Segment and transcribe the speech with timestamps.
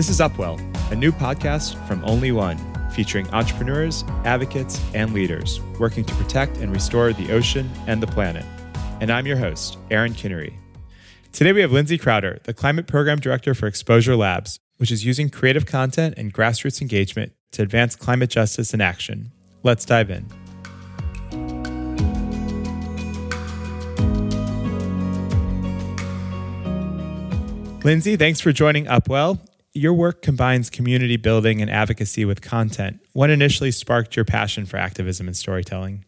[0.00, 0.58] This is Upwell,
[0.90, 2.56] a new podcast from Only One,
[2.92, 8.46] featuring entrepreneurs, advocates, and leaders working to protect and restore the ocean and the planet.
[9.02, 10.54] And I'm your host, Aaron Kinnery.
[11.32, 15.28] Today we have Lindsay Crowder, the Climate Program Director for Exposure Labs, which is using
[15.28, 19.32] creative content and grassroots engagement to advance climate justice in action.
[19.62, 20.26] Let's dive in.
[27.84, 29.38] Lindsay, thanks for joining Upwell.
[29.72, 33.00] Your work combines community building and advocacy with content.
[33.12, 36.04] What initially sparked your passion for activism and storytelling?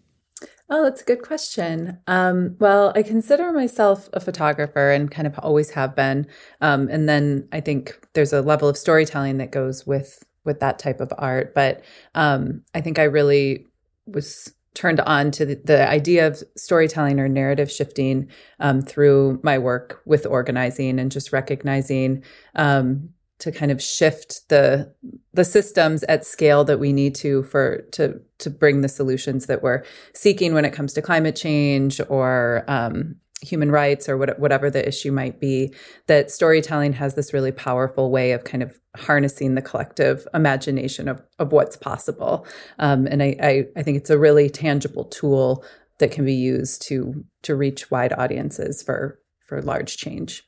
[0.68, 1.98] Oh, that's a good question.
[2.06, 6.26] Um, well, I consider myself a photographer and kind of always have been.
[6.60, 10.78] Um, and then I think there's a level of storytelling that goes with with that
[10.78, 11.54] type of art.
[11.54, 11.84] But
[12.14, 13.66] um, I think I really
[14.06, 19.58] was turned on to the, the idea of storytelling or narrative shifting um, through my
[19.58, 23.10] work with organizing and just recognizing um,
[23.42, 24.94] to kind of shift the
[25.34, 29.62] the systems at scale that we need to for to to bring the solutions that
[29.62, 29.82] we're
[30.14, 34.86] seeking when it comes to climate change or um, human rights or what, whatever the
[34.86, 35.74] issue might be,
[36.06, 41.20] that storytelling has this really powerful way of kind of harnessing the collective imagination of,
[41.40, 42.46] of what's possible.
[42.78, 45.64] Um, and I, I, I think it's a really tangible tool
[45.98, 50.44] that can be used to to reach wide audiences for for large change.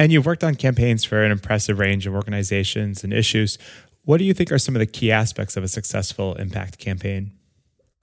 [0.00, 3.58] And you've worked on campaigns for an impressive range of organizations and issues.
[4.04, 7.32] What do you think are some of the key aspects of a successful impact campaign?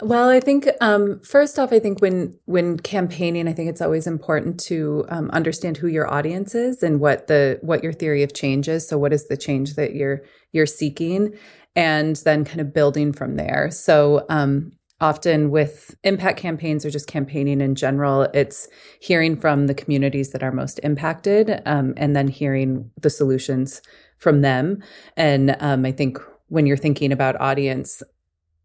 [0.04, 4.06] Well, I think um, first off, I think when when campaigning, I think it's always
[4.06, 8.32] important to um, understand who your audience is and what the what your theory of
[8.32, 8.88] change is.
[8.88, 11.36] So, what is the change that you're you're seeking,
[11.76, 13.72] and then kind of building from there.
[13.72, 18.68] So, um, often with impact campaigns or just campaigning in general, it's
[19.00, 23.82] hearing from the communities that are most impacted, um, and then hearing the solutions
[24.18, 24.82] from them.
[25.16, 26.18] And um, I think
[26.48, 28.02] when you're thinking about audience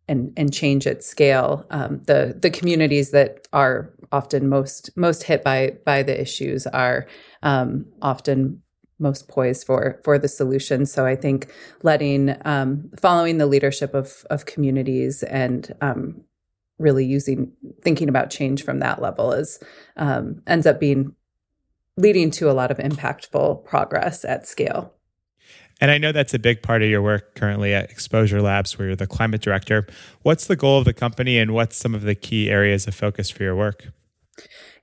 [0.08, 1.66] and and change at scale.
[1.70, 7.06] Um, the the communities that are often most most hit by by the issues are
[7.42, 8.62] um, often
[8.98, 10.86] most poised for for the solution.
[10.86, 11.52] So I think
[11.82, 16.22] letting um, following the leadership of of communities and um,
[16.78, 17.52] really using
[17.82, 19.58] thinking about change from that level is
[19.96, 21.14] um, ends up being
[21.96, 24.94] leading to a lot of impactful progress at scale.
[25.80, 28.88] And I know that's a big part of your work currently at Exposure Labs, where
[28.88, 29.86] you're the climate director.
[30.22, 33.30] What's the goal of the company and what's some of the key areas of focus
[33.30, 33.88] for your work?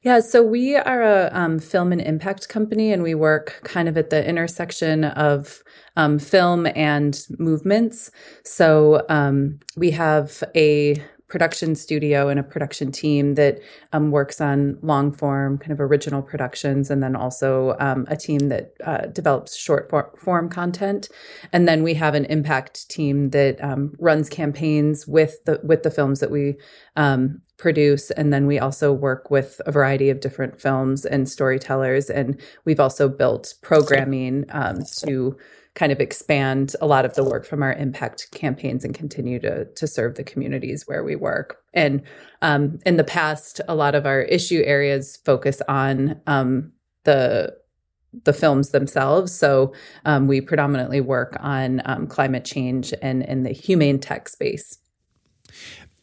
[0.02, 3.98] Yeah, so we are a um, film and impact company, and we work kind of
[3.98, 5.62] at the intersection of
[5.98, 8.10] um, film and movements.
[8.46, 13.60] So um, we have a production studio and a production team that
[13.94, 18.50] um, works on long form, kind of original productions, and then also um, a team
[18.50, 21.08] that uh, develops short form content.
[21.54, 25.92] And then we have an impact team that um, runs campaigns with the with the
[25.92, 26.56] films that we
[26.96, 28.10] um, produce.
[28.12, 32.10] And then we also work with a variety of different films and storytellers.
[32.10, 35.38] And we've also built programming um, to
[35.76, 39.66] kind of expand a lot of the work from our impact campaigns and continue to
[39.66, 41.62] to serve the communities where we work.
[41.74, 42.02] And
[42.42, 46.72] um, in the past, a lot of our issue areas focus on um,
[47.04, 47.56] the
[48.24, 49.32] the films themselves.
[49.32, 49.74] So
[50.06, 54.80] um, we predominantly work on um, climate change and in the humane tech space.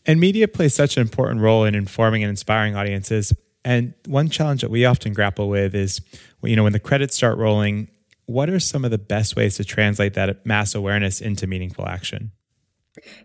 [0.07, 3.33] And media plays such an important role in informing and inspiring audiences.
[3.65, 6.01] And one challenge that we often grapple with is,
[6.43, 7.89] you know, when the credits start rolling,
[8.27, 12.33] what are some of the best ways to translate that mass awareness into meaningful action?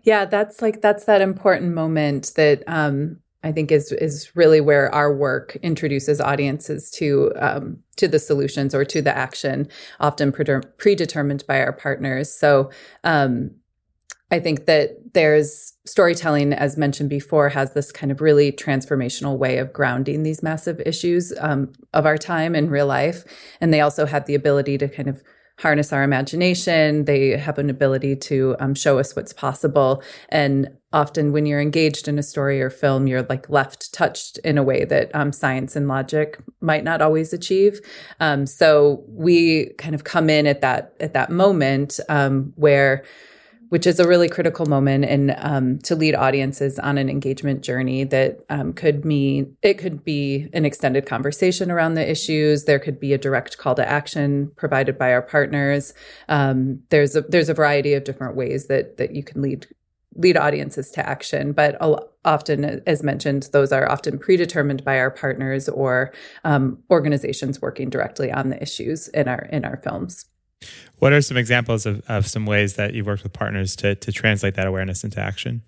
[0.04, 4.94] Yeah, that's like that's that important moment that um, I think is is really where
[4.94, 9.68] our work introduces audiences to um, to the solutions or to the action,
[9.98, 12.32] often predetermined by our partners.
[12.32, 12.70] So
[13.02, 13.50] um,
[14.32, 19.58] I think that there's storytelling, as mentioned before, has this kind of really transformational way
[19.58, 23.24] of grounding these massive issues um, of our time in real life.
[23.60, 25.22] And they also have the ability to kind of
[25.58, 27.04] harness our imagination.
[27.04, 30.02] They have an ability to um, show us what's possible.
[30.30, 34.56] And often, when you're engaged in a story or film, you're like left touched in
[34.56, 37.80] a way that um, science and logic might not always achieve.
[38.18, 43.04] Um, so we kind of come in at that at that moment um, where
[43.72, 48.04] which is a really critical moment and um, to lead audiences on an engagement journey
[48.04, 52.64] that um, could mean it could be an extended conversation around the issues.
[52.64, 55.94] There could be a direct call to action provided by our partners.
[56.28, 59.66] Um, there's a there's a variety of different ways that that you can lead
[60.16, 61.80] lead audiences to action, but
[62.26, 66.12] often, as mentioned, those are often predetermined by our partners or
[66.44, 70.26] um, organizations working directly on the issues in our in our films.
[70.98, 74.12] What are some examples of, of some ways that you've worked with partners to, to
[74.12, 75.62] translate that awareness into action?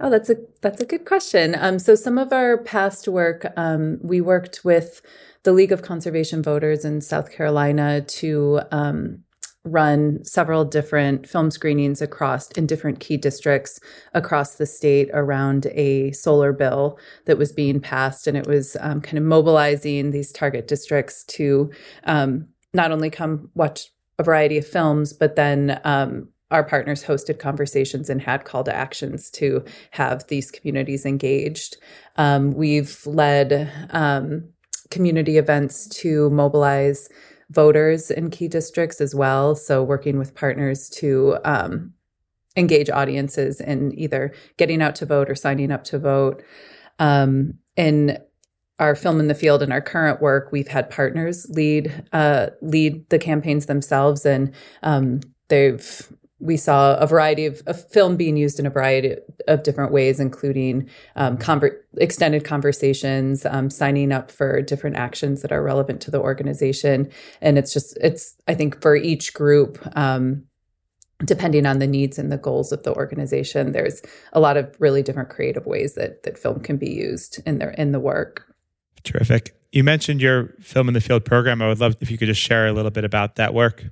[0.00, 1.54] Oh, that's a that's a good question.
[1.58, 5.02] Um, so some of our past work, um, we worked with
[5.42, 9.24] the League of Conservation Voters in South Carolina to um,
[9.64, 13.80] run several different film screenings across in different key districts
[14.14, 19.00] across the state around a solar bill that was being passed, and it was um,
[19.00, 21.70] kind of mobilizing these target districts to
[22.04, 27.38] um, not only come watch a variety of films, but then um, our partners hosted
[27.38, 31.76] conversations and had call to actions to have these communities engaged.
[32.16, 34.48] Um, we've led um,
[34.90, 37.08] community events to mobilize
[37.50, 39.54] voters in key districts as well.
[39.54, 41.92] So, working with partners to um,
[42.56, 46.42] engage audiences in either getting out to vote or signing up to vote.
[46.98, 48.18] Um, in
[48.78, 53.08] our film in the field and our current work, we've had partners lead uh, lead
[53.10, 54.52] the campaigns themselves, and
[54.82, 56.08] um, they've
[56.40, 59.16] we saw a variety of, of, film being used in a variety
[59.48, 65.50] of different ways, including um, conver- extended conversations, um, signing up for different actions that
[65.50, 67.10] are relevant to the organization.
[67.40, 70.44] And it's just, it's, I think for each group, um,
[71.24, 74.00] depending on the needs and the goals of the organization, there's
[74.32, 77.70] a lot of really different creative ways that, that film can be used in their,
[77.70, 78.47] in the work.
[79.04, 79.54] Terrific.
[79.72, 81.60] You mentioned your film in the field program.
[81.60, 83.84] I would love if you could just share a little bit about that work.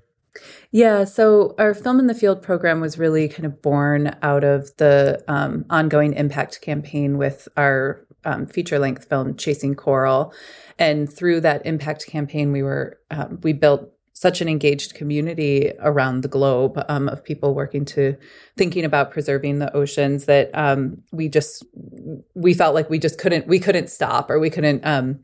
[0.70, 4.76] Yeah, so our Film in the Field program was really kind of born out of
[4.76, 10.34] the um, ongoing impact campaign with our um, feature length film Chasing Coral,
[10.78, 16.22] and through that impact campaign, we were um, we built such an engaged community around
[16.22, 18.16] the globe um, of people working to
[18.56, 21.62] thinking about preserving the oceans that um, we just
[22.34, 25.20] we felt like we just couldn't we couldn't stop or we couldn't um,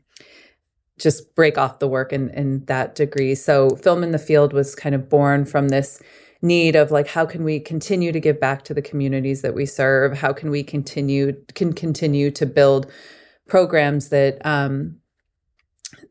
[0.99, 3.33] just break off the work in, in that degree.
[3.33, 5.99] So film in the field was kind of born from this
[6.43, 9.65] need of like how can we continue to give back to the communities that we
[9.65, 10.19] serve?
[10.19, 12.91] How can we continue can continue to build
[13.47, 14.99] programs that um,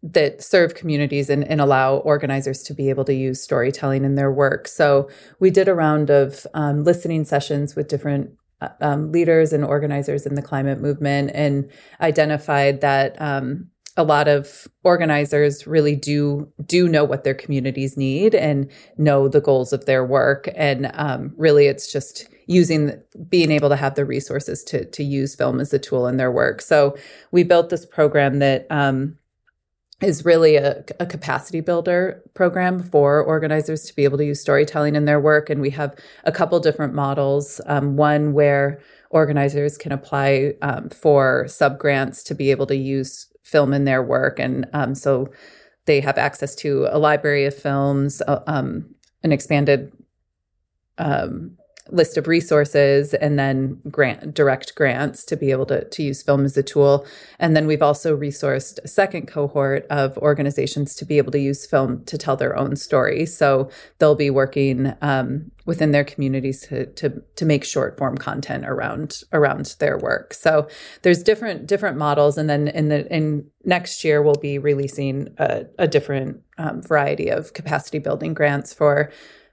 [0.02, 4.32] that serve communities and, and, allow organizers to be able to use storytelling in their
[4.32, 4.66] work.
[4.66, 5.08] So
[5.38, 8.30] we did a round of um, listening sessions with different
[8.60, 11.70] uh, um, leaders and organizers in the climate movement and
[12.00, 18.34] identified that um, a lot of organizers really do do know what their communities need
[18.34, 22.92] and know the goals of their work and um, really it's just using
[23.28, 26.30] being able to have the resources to to use film as a tool in their
[26.30, 26.96] work so
[27.32, 29.16] we built this program that um,
[30.02, 34.96] is really a, a, capacity builder program for organizers to be able to use storytelling
[34.96, 35.94] in their work and we have
[36.24, 38.80] a couple different models um, one where
[39.12, 44.02] organizers can apply um, for sub grants to be able to use film in their
[44.02, 44.38] work.
[44.38, 45.30] And um, so
[45.84, 49.92] they have access to a library of films, uh, um, an expanded
[50.98, 51.56] um,
[51.90, 56.44] list of resources and then grant direct grants to be able to, to use film
[56.44, 57.04] as a tool.
[57.40, 61.66] And then we've also resourced a second cohort of organizations to be able to use
[61.66, 63.26] film to tell their own story.
[63.26, 63.68] So
[63.98, 69.22] they'll be working um, within their communities to, to to make short form content around
[69.32, 70.34] around their work.
[70.34, 70.68] So
[71.02, 72.38] there's different different models.
[72.38, 77.28] And then in the in next year we'll be releasing a, a different um, variety
[77.28, 79.10] of capacity building grants for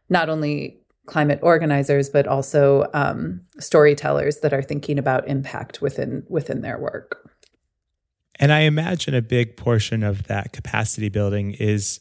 [0.10, 0.80] not only
[1.10, 7.28] climate organizers, but also um, storytellers that are thinking about impact within within their work.
[8.36, 12.00] And I imagine a big portion of that capacity building is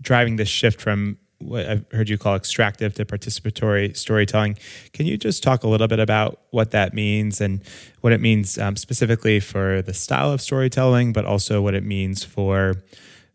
[0.00, 4.58] driving this shift from what I've heard you call extractive to participatory storytelling.
[4.92, 7.62] Can you just talk a little bit about what that means and
[8.02, 12.24] what it means um, specifically for the style of storytelling, but also what it means
[12.24, 12.74] for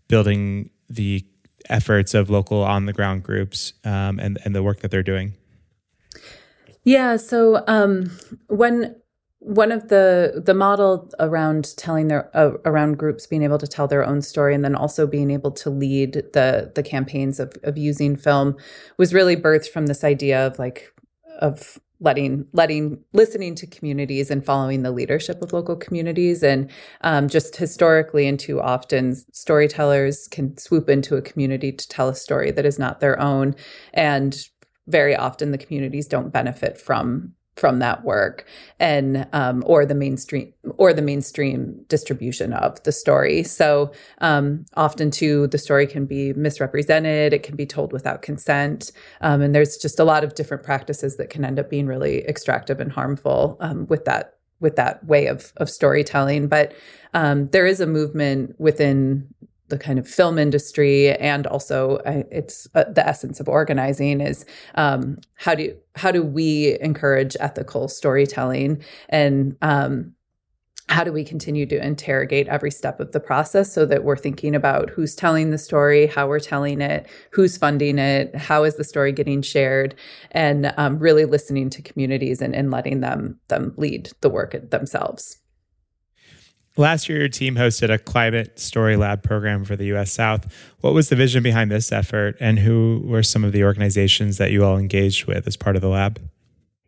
[0.07, 1.25] building the
[1.69, 5.33] efforts of local on the ground groups um, and and the work that they're doing?
[6.83, 7.17] Yeah.
[7.17, 8.11] So um,
[8.47, 8.95] when
[9.39, 13.87] one of the the model around telling their uh, around groups being able to tell
[13.87, 17.77] their own story and then also being able to lead the the campaigns of of
[17.77, 18.55] using film
[18.97, 20.93] was really birthed from this idea of like
[21.39, 26.43] of letting letting listening to communities and following the leadership of local communities.
[26.43, 26.69] And
[27.01, 32.15] um, just historically and too often storytellers can swoop into a community to tell a
[32.15, 33.55] story that is not their own.
[33.93, 34.37] And
[34.87, 38.45] very often the communities don't benefit from from that work
[38.79, 43.43] and um, or the mainstream or the mainstream distribution of the story.
[43.43, 47.33] So um, often too the story can be misrepresented.
[47.33, 48.91] It can be told without consent.
[49.21, 52.25] Um, and there's just a lot of different practices that can end up being really
[52.27, 56.47] extractive and harmful um, with that with that way of of storytelling.
[56.47, 56.73] But
[57.13, 59.27] um, there is a movement within
[59.73, 64.45] the kind of film industry and also uh, it's uh, the essence of organizing is
[64.75, 70.13] um, how do how do we encourage ethical storytelling and um,
[70.89, 74.53] how do we continue to interrogate every step of the process so that we're thinking
[74.53, 78.83] about who's telling the story, how we're telling it, who's funding it, how is the
[78.83, 79.95] story getting shared,
[80.31, 85.42] and um, really listening to communities and, and letting them them lead the work themselves.
[86.75, 90.11] Last year, your team hosted a climate story lab program for the U.S.
[90.11, 90.51] South.
[90.81, 94.51] What was the vision behind this effort, and who were some of the organizations that
[94.51, 96.19] you all engaged with as part of the lab?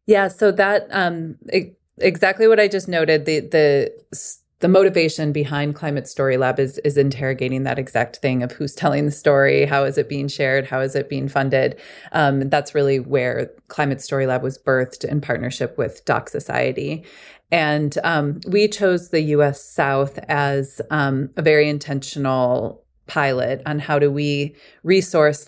[0.07, 3.25] Yeah, so that um, it, exactly what I just noted.
[3.25, 8.53] The the the motivation behind Climate Story Lab is is interrogating that exact thing of
[8.53, 11.79] who's telling the story, how is it being shared, how is it being funded.
[12.13, 17.03] Um, that's really where Climate Story Lab was birthed in partnership with Doc Society.
[17.51, 23.99] And um, we chose the US South as um, a very intentional pilot on how
[23.99, 25.47] do we resource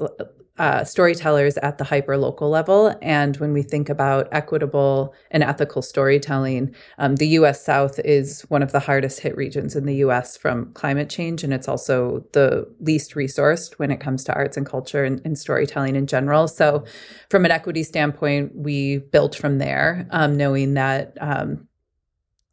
[0.58, 2.96] uh, storytellers at the hyper local level.
[3.02, 8.64] And when we think about equitable and ethical storytelling, um, the US South is one
[8.64, 11.44] of the hardest hit regions in the US from climate change.
[11.44, 15.38] And it's also the least resourced when it comes to arts and culture and, and
[15.38, 16.48] storytelling in general.
[16.48, 16.86] So,
[17.30, 21.18] from an equity standpoint, we built from there, um, knowing that.
[21.22, 21.68] Um,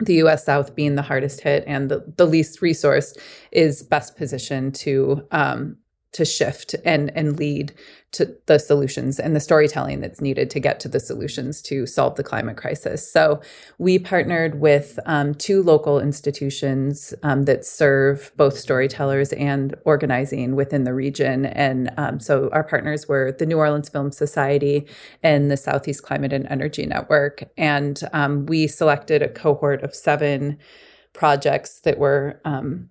[0.00, 3.16] the US South being the hardest hit and the, the least resourced
[3.52, 5.76] is best positioned to um,
[6.14, 7.72] to shift and and lead
[8.14, 12.14] to the solutions and the storytelling that's needed to get to the solutions to solve
[12.14, 13.10] the climate crisis.
[13.10, 13.40] So
[13.78, 20.84] we partnered with um, two local institutions um, that serve both storytellers and organizing within
[20.84, 21.46] the region.
[21.46, 24.86] And um, so our partners were the New Orleans Film Society
[25.24, 27.42] and the Southeast Climate and Energy Network.
[27.58, 30.58] And um, we selected a cohort of seven
[31.14, 32.90] projects that were um,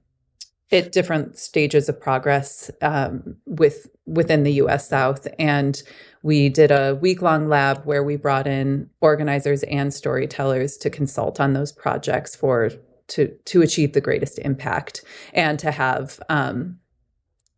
[0.73, 4.89] at different stages of progress um, with within the U.S.
[4.89, 5.81] South, and
[6.23, 11.39] we did a week long lab where we brought in organizers and storytellers to consult
[11.39, 12.71] on those projects for
[13.09, 15.03] to to achieve the greatest impact
[15.33, 16.79] and to have um,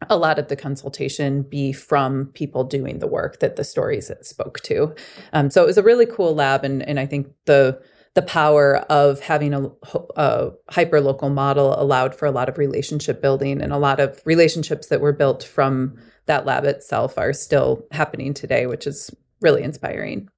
[0.09, 4.59] a lot of the consultation be from people doing the work that the stories spoke
[4.61, 4.93] to.
[5.31, 7.81] Um, so it was a really cool lab, and and I think the
[8.15, 9.69] the power of having a,
[10.15, 14.21] a hyper local model allowed for a lot of relationship building and a lot of
[14.25, 19.63] relationships that were built from that lab itself are still happening today, which is really
[19.63, 20.29] inspiring.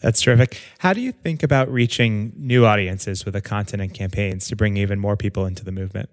[0.00, 0.58] That's terrific.
[0.78, 4.76] How do you think about reaching new audiences with the content and campaigns to bring
[4.76, 6.08] even more people into the movement?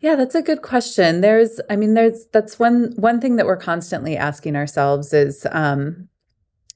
[0.00, 1.22] Yeah, that's a good question.
[1.22, 6.08] There's, I mean, there's that's one one thing that we're constantly asking ourselves is, um,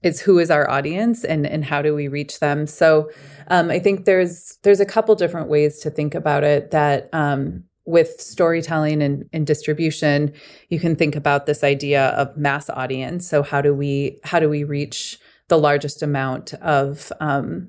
[0.02, 2.66] is who is our audience and and how do we reach them.
[2.66, 3.10] So
[3.48, 7.64] um, i think there's there's a couple different ways to think about it that um,
[7.84, 10.30] with storytelling and, and, distribution
[10.68, 13.26] you can think about this idea of mass audience.
[13.26, 17.68] So how do we how do we reach the largest amount of um,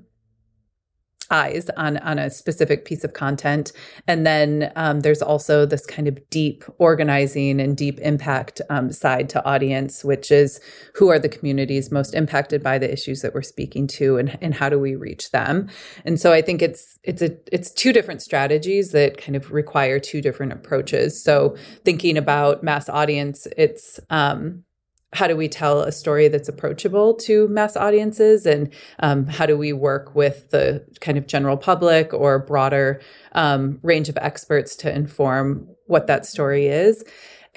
[1.30, 3.72] eyes on on a specific piece of content.
[4.06, 9.28] And then um, there's also this kind of deep organizing and deep impact um, side
[9.30, 10.60] to audience which is
[10.94, 14.54] who are the communities most impacted by the issues that we're speaking to and, and
[14.54, 15.68] how do we reach them?
[16.04, 19.98] And so i think it's it's a it's two different strategies that kind of require
[19.98, 21.22] two different approaches.
[21.22, 24.64] So thinking about mass audience it's um,
[25.12, 28.46] how do we tell a story that's approachable to mass audiences?
[28.46, 33.00] And um, how do we work with the kind of general public or broader
[33.32, 37.04] um, range of experts to inform what that story is?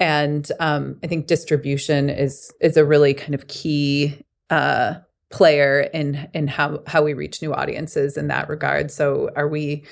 [0.00, 4.94] And um, i think distribution is is a really kind of key uh,
[5.30, 8.90] player in in how how we reach new audiences in that regard.
[8.90, 9.84] So are we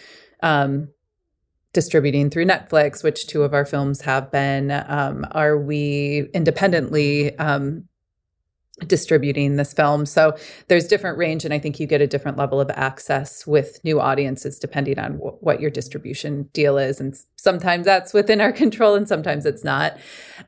[0.43, 0.89] um,
[1.73, 4.71] distributing through Netflix, which two of our films have been?
[4.71, 7.89] Um, are we independently um,
[8.87, 10.07] distributing this film?
[10.07, 10.37] So
[10.69, 14.01] there's different range, and I think you get a different level of access with new
[14.01, 17.01] audiences depending on w- what your distribution deal is.
[17.01, 19.99] And sometimes that's within our control, and sometimes it's not.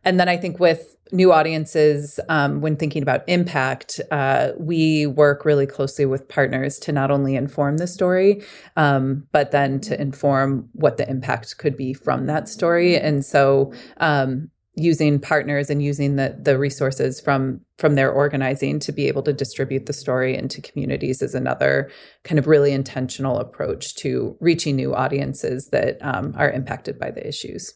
[0.05, 5.45] And then I think with new audiences, um, when thinking about impact, uh, we work
[5.45, 8.43] really closely with partners to not only inform the story,
[8.77, 12.97] um, but then to inform what the impact could be from that story.
[12.97, 18.93] And so, um, using partners and using the the resources from from their organizing to
[18.93, 21.91] be able to distribute the story into communities is another
[22.25, 27.27] kind of really intentional approach to reaching new audiences that um, are impacted by the
[27.27, 27.75] issues.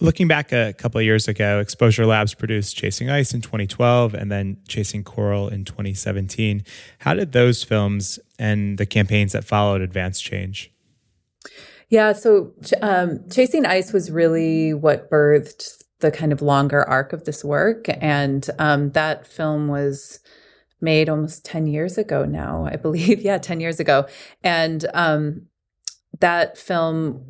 [0.00, 4.30] Looking back a couple of years ago, Exposure Labs produced Chasing Ice in 2012 and
[4.30, 6.64] then Chasing Coral in 2017.
[6.98, 10.72] How did those films and the campaigns that followed advance change?
[11.90, 17.24] Yeah, so um, Chasing Ice was really what birthed the kind of longer arc of
[17.24, 17.86] this work.
[17.88, 20.20] And um, that film was
[20.78, 23.20] made almost 10 years ago now, I believe.
[23.24, 24.06] Yeah, 10 years ago.
[24.42, 25.46] And um,
[26.20, 27.24] that film,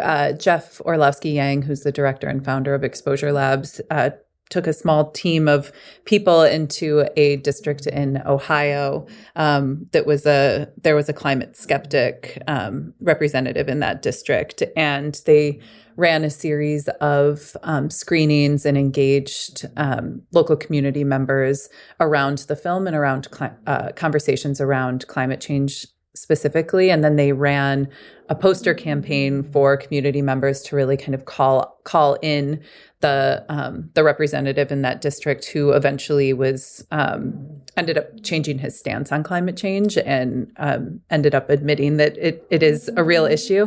[0.00, 4.10] uh, Jeff Orlowski-Yang, who's the director and founder of Exposure Labs, uh,
[4.52, 5.72] took a small team of
[6.04, 12.40] people into a district in Ohio um, that was a there was a climate skeptic
[12.46, 15.58] um, representative in that district, and they
[15.96, 21.68] ran a series of um, screenings and engaged um, local community members
[22.00, 27.32] around the film and around cli- uh, conversations around climate change specifically and then they
[27.32, 27.88] ran
[28.28, 32.62] a poster campaign for community members to really kind of call call in
[33.02, 37.34] the um, the representative in that district who eventually was um,
[37.76, 42.46] ended up changing his stance on climate change and um, ended up admitting that it
[42.48, 43.66] it is a real issue.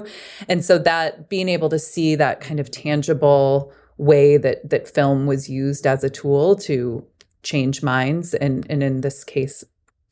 [0.50, 5.25] And so that being able to see that kind of tangible way that that film
[5.25, 7.06] was used as a tool to
[7.44, 9.64] change minds and and in this case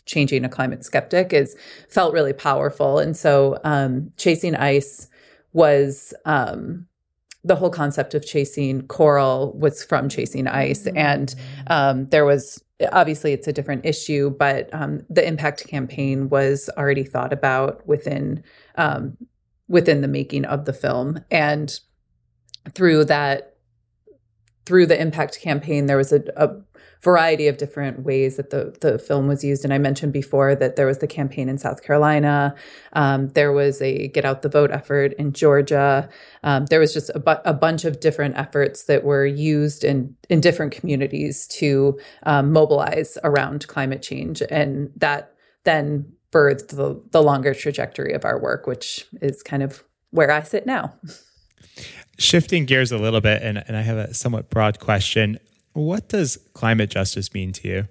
[0.06, 1.56] changing a climate skeptic is
[1.90, 3.00] felt really powerful.
[3.00, 5.08] And so um, chasing ice
[5.54, 6.88] was um,
[7.44, 10.84] the whole concept of chasing coral was from chasing ice.
[10.84, 10.98] Mm-hmm.
[10.98, 11.36] And
[11.68, 17.04] um, there was obviously it's a different issue, but um, the impact campaign was already
[17.04, 18.44] thought about within
[18.76, 19.18] um,
[19.68, 21.20] within the making of the film.
[21.32, 21.80] And
[22.74, 23.56] through that
[24.66, 26.56] through the impact campaign, there was a, a
[27.04, 29.66] variety of different ways that the the film was used.
[29.66, 32.56] And I mentioned before that there was the campaign in South Carolina.
[32.94, 36.10] Um, there was a Get Out the Vote effort in Georgia.
[36.44, 40.16] Um, there was just a, bu- a, bunch of different efforts that were used in
[40.30, 45.34] in different communities to um, mobilize around climate change, and that
[45.66, 50.42] then birthed the, the longer trajectory of our work, which is kind of where I
[50.42, 50.94] sit now.
[52.18, 55.40] Shifting gears a little bit, and, and I have a somewhat broad question.
[55.74, 57.88] What does climate justice mean to you?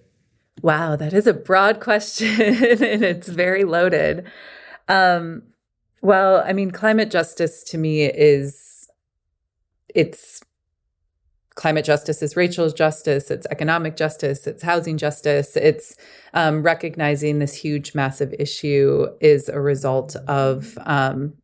[0.63, 4.27] Wow, that is a broad question and it's very loaded.
[4.89, 5.43] Um,
[6.01, 8.89] well, I mean, climate justice to me is
[9.95, 10.43] it's
[11.55, 15.97] climate justice is racial justice, it's economic justice, it's housing justice, it's
[16.35, 21.35] um, recognizing this huge, massive issue is a result of um,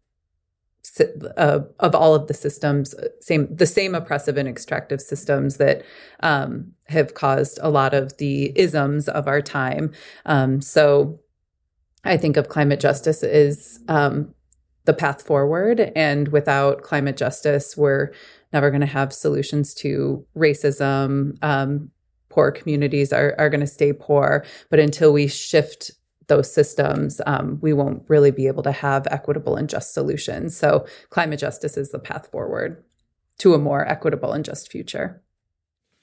[1.37, 5.83] uh, of all of the systems, same the same oppressive and extractive systems that
[6.21, 9.93] um, have caused a lot of the isms of our time.
[10.27, 11.21] Um, so,
[12.05, 14.35] I think of climate justice as um,
[14.85, 18.13] the path forward, and without climate justice, we're
[18.53, 21.37] never going to have solutions to racism.
[21.43, 21.91] Um,
[22.31, 25.91] poor communities are are going to stay poor, but until we shift
[26.29, 30.57] those systems, um, we won't really be able to have equitable and just solutions.
[30.57, 32.85] So, climate justice is the path forward
[33.39, 35.23] to a more equitable and just future.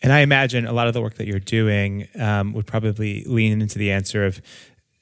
[0.02, 3.62] And I imagine a lot of the work that you're doing um, would probably lean
[3.62, 4.42] into the answer of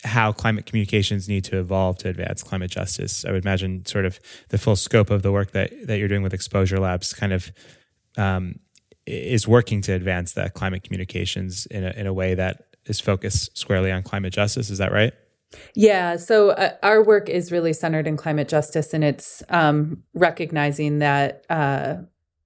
[0.04, 3.26] how climate communications need to evolve to advance climate justice.
[3.26, 6.24] I would imagine sort of the full scope of the work that, that you're doing
[6.24, 7.52] with Exposure Labs kind of
[8.18, 8.60] um,
[9.06, 13.58] is working to advance that climate communications in a, in a way that is focused
[13.58, 14.70] squarely on climate justice.
[14.70, 15.14] Is that right?
[15.76, 16.18] Yeah.
[16.18, 21.46] So uh, our work is really centered in climate justice, and it's um, recognizing that.
[21.50, 21.98] Uh,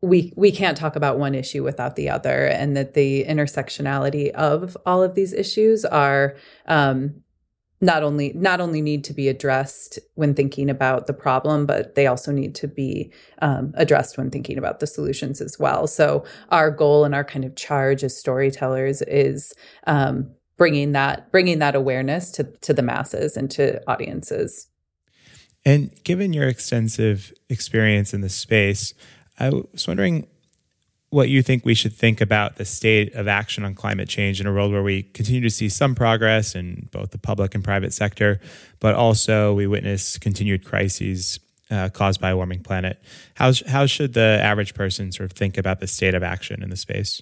[0.03, 4.77] we we can't talk about one issue without the other, and that the intersectionality of
[4.85, 6.35] all of these issues are
[6.67, 7.23] um,
[7.79, 12.07] not only not only need to be addressed when thinking about the problem, but they
[12.07, 13.11] also need to be
[13.41, 15.85] um, addressed when thinking about the solutions as well.
[15.85, 19.53] So our goal and our kind of charge as storytellers is
[19.85, 24.67] um, bringing that bringing that awareness to to the masses and to audiences.
[25.65, 28.93] And given your extensive experience in this space,
[29.37, 30.27] I was wondering
[31.09, 34.47] what you think we should think about the state of action on climate change in
[34.47, 37.93] a world where we continue to see some progress in both the public and private
[37.93, 38.41] sector,
[38.79, 41.39] but also we witness continued crises
[41.71, 43.01] uh, caused by a warming planet.
[43.35, 46.69] How, how should the average person sort of think about the state of action in
[46.69, 47.21] the space?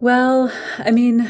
[0.00, 1.28] Well, I mean,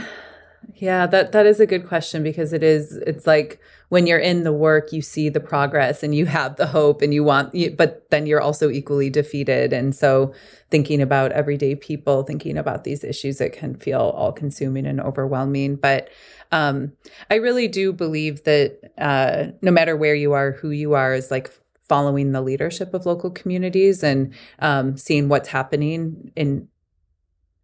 [0.75, 4.43] yeah, that that is a good question because it is it's like when you're in
[4.43, 8.09] the work you see the progress and you have the hope and you want but
[8.11, 9.73] then you're also equally defeated.
[9.73, 10.33] And so
[10.71, 15.77] thinking about everyday people thinking about these issues it can feel all consuming and overwhelming.
[15.77, 16.11] But
[16.51, 16.93] um,
[17.31, 21.31] I really do believe that uh, no matter where you are who you are is
[21.31, 21.53] like
[21.89, 26.67] following the leadership of local communities and um, seeing what's happening in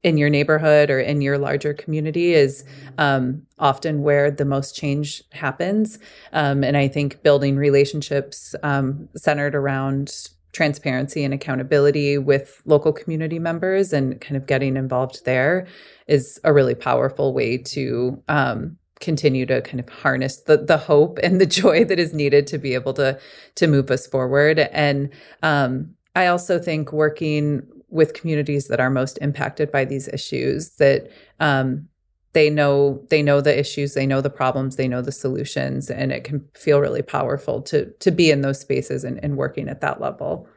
[0.02, 2.64] in your neighborhood or in your larger community is
[2.98, 5.98] um, often where the most change happens.
[6.32, 13.38] Um, and I think building relationships um, centered around transparency and accountability with local community
[13.38, 15.66] members and kind of getting involved there
[16.06, 21.18] is a really powerful way to um, continue to kind of harness the the hope
[21.22, 23.18] and the joy that is needed to be able to
[23.54, 25.10] to move us forward and
[25.42, 31.10] um, I also think working with communities that are most impacted by these issues that
[31.40, 31.88] um,
[32.32, 36.12] they know they know the issues they know the problems they know the solutions and
[36.12, 39.80] it can feel really powerful to to be in those spaces and, and working at
[39.80, 40.48] that level.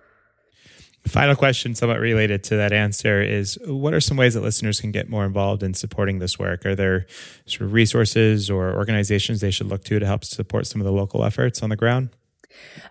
[1.07, 4.91] Final question somewhat related to that answer is what are some ways that listeners can
[4.91, 6.63] get more involved in supporting this work?
[6.63, 7.07] Are there
[7.47, 10.91] sort of resources or organizations they should look to to help support some of the
[10.91, 12.09] local efforts on the ground?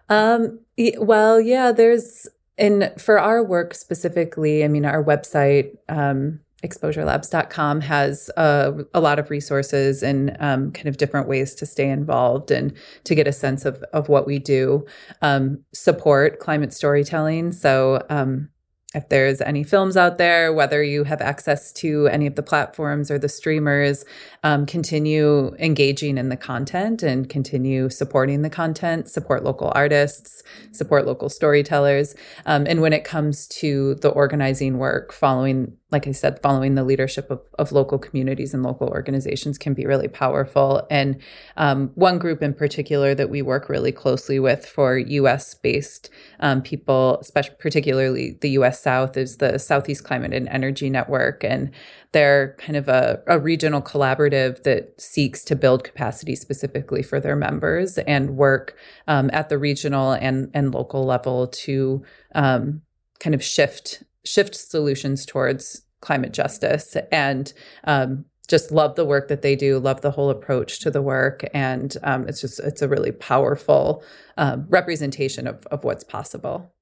[0.09, 0.59] Um,
[0.99, 2.27] well yeah there's
[2.61, 9.19] and for our work specifically, I mean, our website, um, exposurelabs.com has uh, a lot
[9.19, 13.33] of resources and um, kind of different ways to stay involved and to get a
[13.33, 14.85] sense of, of what we do.
[15.23, 17.53] Um, support climate storytelling.
[17.53, 18.51] So, um,
[18.95, 23.11] if there's any films out there, whether you have access to any of the platforms
[23.11, 24.05] or the streamers,
[24.43, 31.07] um, continue engaging in the content and continue supporting the content, support local artists, support
[31.07, 32.17] local storytellers.
[32.47, 36.85] Um, and when it comes to the organizing work, following like I said, following the
[36.85, 40.87] leadership of, of local communities and local organizations can be really powerful.
[40.91, 41.21] And
[41.57, 46.63] um, one group in particular that we work really closely with for US based um,
[46.63, 47.23] people,
[47.59, 51.43] particularly the US South, is the Southeast Climate and Energy Network.
[51.43, 51.73] And
[52.13, 57.37] they're kind of a, a regional collaborative that seeks to build capacity specifically for their
[57.37, 58.77] members and work
[59.09, 62.03] um, at the regional and, and local level to
[62.35, 62.83] um,
[63.21, 67.53] kind of shift shift solutions towards climate justice and
[67.85, 71.45] um, just love the work that they do love the whole approach to the work
[71.55, 74.03] and um, it's just it's a really powerful
[74.37, 76.73] um, representation of, of what's possible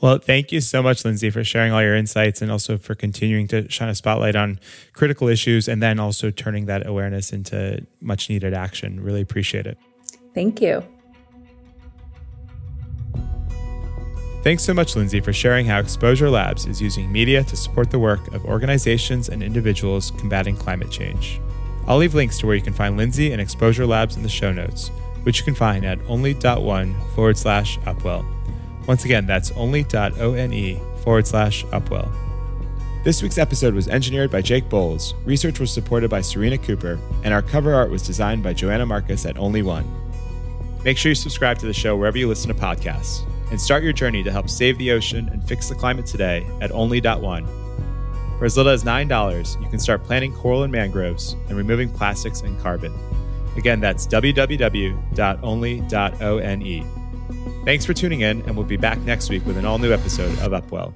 [0.00, 3.46] well, thank you so much, Lindsay, for sharing all your insights and also for continuing
[3.48, 4.58] to shine a spotlight on
[4.94, 9.00] critical issues and then also turning that awareness into much needed action.
[9.00, 9.76] Really appreciate it.
[10.34, 10.82] Thank you.
[14.42, 17.98] Thanks so much, Lindsay, for sharing how Exposure Labs is using media to support the
[17.98, 21.42] work of organizations and individuals combating climate change.
[21.86, 24.50] I'll leave links to where you can find Lindsay and Exposure Labs in the show
[24.50, 24.88] notes,
[25.24, 28.24] which you can find at only.one forward slash upwell.
[28.86, 32.10] Once again, that's only.one forward slash upwell.
[33.04, 37.34] This week's episode was engineered by Jake Bowles, research was supported by Serena Cooper, and
[37.34, 39.86] our cover art was designed by Joanna Marcus at Only One.
[40.82, 43.92] Make sure you subscribe to the show wherever you listen to podcasts and start your
[43.92, 47.46] journey to help save the ocean and fix the climate today at only.one.
[48.38, 52.40] For as little as $9, you can start planting coral and mangroves and removing plastics
[52.40, 52.94] and carbon.
[53.56, 55.24] Again, that's www.only.one.
[57.64, 60.38] Thanks for tuning in, and we'll be back next week with an all new episode
[60.38, 60.94] of Upwell.